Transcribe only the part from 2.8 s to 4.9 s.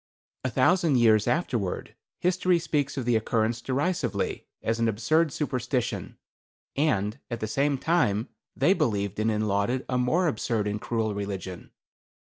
of the occurrence derisively, as an